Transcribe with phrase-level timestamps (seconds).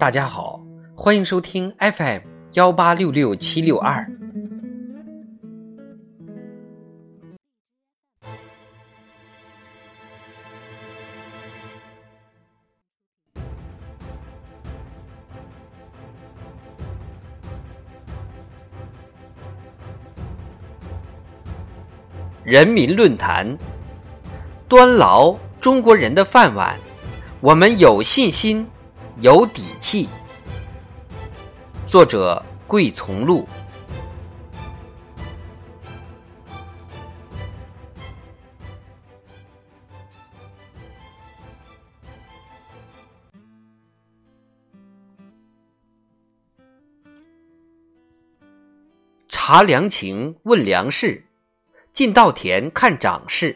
[0.00, 0.58] 大家好，
[0.96, 2.20] 欢迎收听 FM
[2.54, 4.10] 幺八六六七六二。
[22.42, 23.54] 人民论坛，
[24.66, 26.74] 端牢中国人的饭碗，
[27.42, 28.66] 我们有信心，
[29.20, 30.08] 有底气。
[31.86, 33.46] 作者：桂从路。
[49.28, 51.22] 查良情，问良事。
[51.92, 53.54] 进稻田看长势。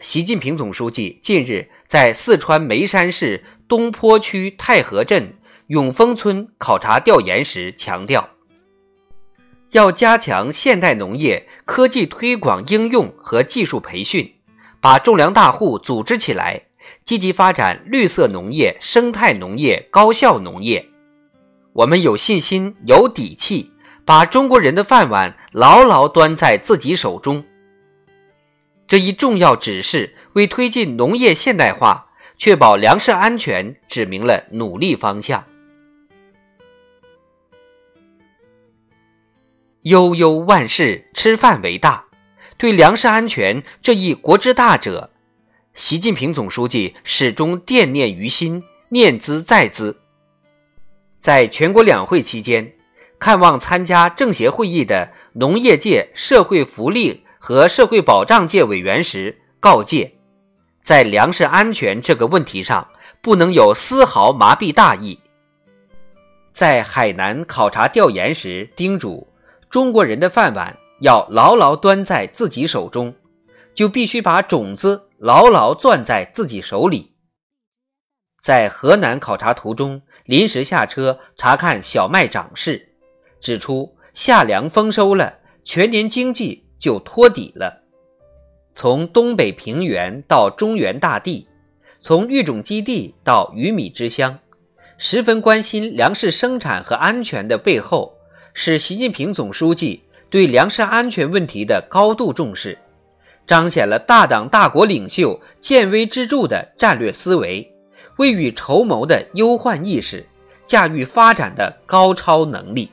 [0.00, 5.32] 习近平总书记近日在四川眉山市东坡区太和镇
[5.68, 8.28] 永丰村考察调研时强调，
[9.70, 14.34] 要加强现代农业科技推广应用和技术培训，
[14.80, 16.60] 把种粮大户组织起来，
[17.04, 20.84] 积极发展绿色农业、生态农业、高效农业。
[21.72, 23.70] 我们有信心、有底气。
[24.04, 27.44] 把中国人的饭碗牢牢端在自己手中。
[28.88, 32.09] 这一重要指示为推进农业现代化、
[32.40, 35.44] 确保粮食安全指明了努力方向。
[39.82, 42.02] 悠悠万事，吃饭为大。
[42.56, 45.10] 对粮食安全这一国之大者，
[45.74, 50.00] 习近平总书记始终惦念于心，念兹在兹。
[51.18, 52.72] 在全国两会期间。
[53.18, 60.14] 看望参加政协会议的农业界、社会福利和社会保障界委员时，告诫，
[60.82, 62.86] 在粮食安全这个问题上，
[63.20, 65.18] 不能有丝毫麻痹大意。
[66.52, 69.26] 在海南考察调研时，叮嘱
[69.68, 73.14] 中国人的饭碗要牢牢端在自己手中，
[73.74, 77.14] 就必须把种子牢牢攥在自己手里。
[78.42, 82.88] 在河南考察途中，临时下车查看小麦长势。
[83.40, 87.79] 指出夏粮丰收了，全年经济就托底了。
[88.80, 91.46] 从东北平原到中原大地，
[91.98, 94.38] 从育种基地到鱼米之乡，
[94.96, 98.14] 十分关心粮食生产和安全的背后，
[98.54, 102.78] 是习近平总书记对粮食安全问题的高度重视，
[103.46, 107.70] 彰显了大党大国领袖见微知著的战略思维，
[108.16, 110.26] 未雨绸缪的忧患意识，
[110.64, 112.90] 驾驭发展的高超能力。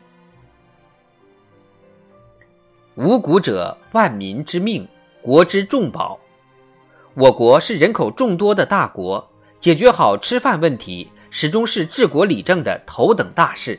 [2.96, 4.86] 五谷者，万民之命，
[5.28, 6.18] 国之重宝。
[7.14, 9.30] 我国是人口众多的大国，
[9.60, 13.78] 解决好吃饭问题始终是治国理政的头等大事。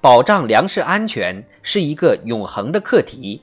[0.00, 3.40] 保障粮食安全是一个永恒的课题。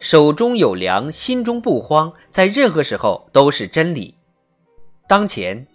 [0.00, 4.14] 手中有粮，心中不慌，在任何时候都是真理。
[5.06, 5.66] 当前，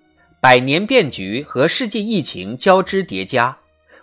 [0.42, 3.56] 百年变局和世界疫情交织叠加。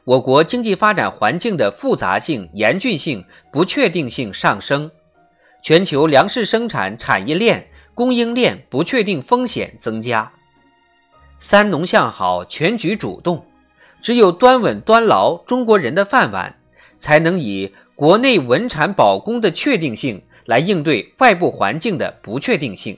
[0.05, 4.89] 我国经济发展环境的复杂性、严峻性、不确定性上升，
[5.67, 10.31] 全球粮食生产产业链、供应链不确定风险增加。
[11.41, 13.45] 三农向好，全局主动，
[14.01, 16.55] 只有端稳端牢中国人的饭碗，
[17.01, 22.97] 才能以国内稳产保供的确定性来应对外部环境的不确定性。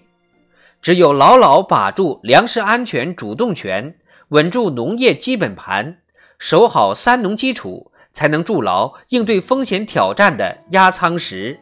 [0.83, 3.95] 只有牢牢把住粮食安全主动权，
[4.29, 5.97] 稳住农业基本盘。
[6.39, 11.59] 守好三农基础，才能筑牢应对风险挑战的压舱石，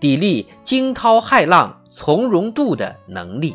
[0.00, 3.54] 砥砺惊涛骇浪从容度的能力。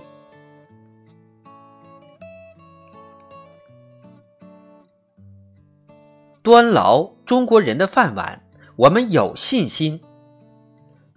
[6.43, 8.41] 端牢中国人的饭碗，
[8.75, 10.01] 我们有信心。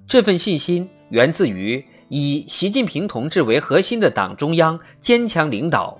[0.06, 5.98] 这份信心源自于以习近平同志为核心的党中央坚强领导。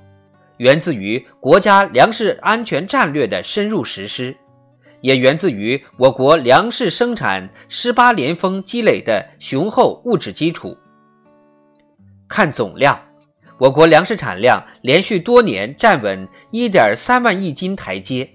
[0.59, 4.37] 源自于国家粮食安全战略的深入实施，
[5.05, 10.75] 也源自于我国粮食生产十八连丰积累的雄厚物质基础。
[12.27, 12.99] 看总量，
[13.59, 18.27] 我国粮食产量连续多年站稳一点三万亿斤台阶。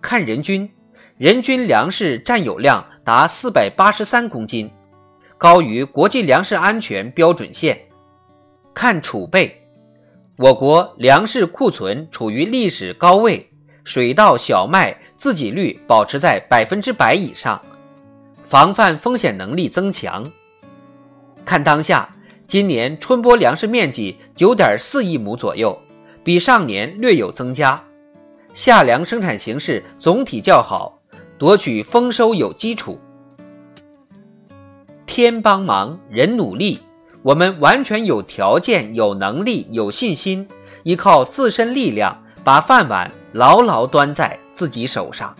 [0.00, 0.66] 看人均，
[1.18, 4.70] 人均粮食占有量达四百八十三公斤，
[5.36, 7.78] 高于国际粮食安全标准线。
[8.72, 9.60] 看储备。
[10.38, 13.49] 我国粮食库存处于历史高位，
[13.84, 17.60] 水稻、小麦自给率保持在百分之百以上，
[18.42, 20.24] 防范风险能力增强。
[21.44, 22.08] 看当下，
[22.46, 25.78] 今年春播粮食面积九点四亿亩左右，
[26.22, 27.82] 比上年略有增加。
[28.52, 31.00] 夏粮生产形势总体较好，
[31.38, 32.98] 夺取丰收有基础。
[35.06, 36.80] 天帮忙，人努力，
[37.22, 40.46] 我们完全有条件、有能力、有信心，
[40.82, 45.36] 依靠自身力量，把饭碗牢牢端在自己手上。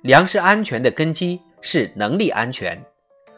[0.00, 2.82] 粮食安全的根基是能力安全。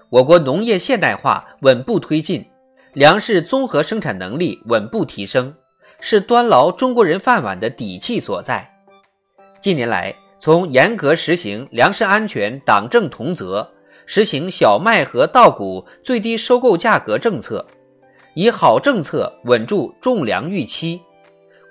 [0.09, 2.49] 我国农业现代化稳步推进，
[2.93, 5.53] 粮食综合生产能力稳步提升，
[6.01, 8.67] 是端牢中国人饭碗的底气所在。
[9.61, 13.69] 近年来，从严格实行粮食安全党政同责，
[14.07, 17.67] 实行小麦和稻谷最低收购价格政策，
[18.35, 21.01] 以好政策稳住种粮预期，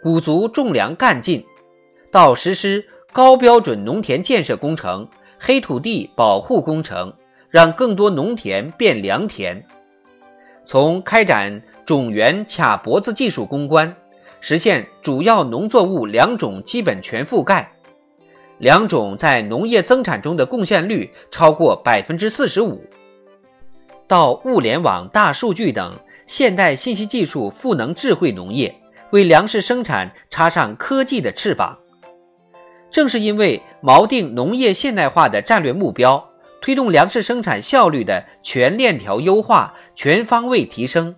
[0.01, 1.43] 鼓足种粮干劲，
[2.11, 2.85] 到实施。
[3.11, 5.07] 高标准农田建设工程、
[5.37, 7.13] 黑土地保护工程，
[7.47, 9.63] 让更多农田变良田。
[10.65, 13.95] 从开展种源卡脖子技术攻关，
[14.41, 17.71] 实现主要农作物良种基本全覆盖，
[18.63, 22.81] 良种在农业增产中的贡献率超过百分之四十五。
[24.07, 25.93] 到物联网、大数据等
[26.25, 28.73] 现代信息技术赋能智慧农业，
[29.11, 31.77] 为粮食生产插上科技的翅膀。
[32.89, 36.29] 正是因为锚定农业现代化的战略目标，
[36.61, 41.13] 推动粮食生产效率的全链条优化、全方位提升，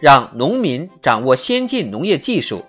[0.00, 2.64] 让农民掌握先进农业技术，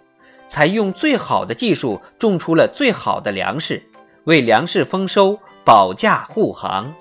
[0.49, 3.81] 采用最好的技术种出了最好的粮食，
[4.27, 6.93] 为粮食丰收保驾护航。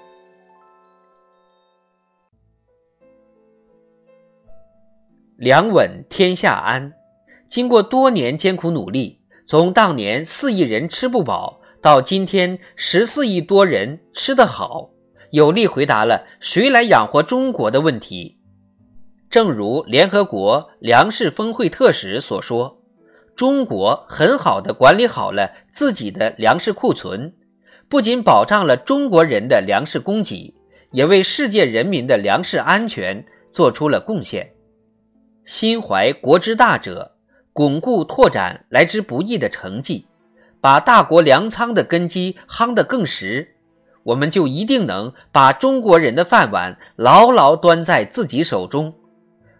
[5.36, 6.92] 粮稳天下安，
[7.48, 9.20] 经过多年艰苦努力。
[9.44, 14.90] 从当年四亿人吃不饱，到今天十四亿多人吃得好，
[15.32, 18.38] 有力回答了谁来养活中国的问题。
[19.28, 22.75] 正如联合国粮食峰会特使所说
[23.36, 27.34] ：“中国很好的管理好了自己的粮食库存，
[27.88, 30.54] 不仅保障了中国人的粮食供给，
[30.92, 34.50] 也为世界人民的粮食安全做出了贡献。
[35.44, 37.12] 心怀国之大者。”
[37.56, 40.06] 巩固拓展来之不易的成绩，
[40.60, 43.56] 把大国粮仓的根基夯得更实，
[44.02, 48.92] 我们就一定能把中国人的饭碗牢牢端在自己手中，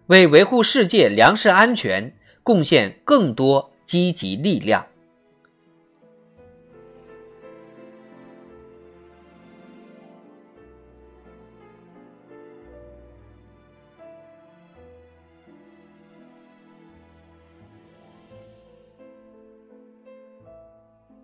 [0.08, 2.12] 为维护世界粮食安全
[2.46, 4.86] 贡献更多积极力量。